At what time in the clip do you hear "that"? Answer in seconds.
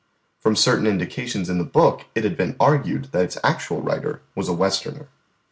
3.11-3.25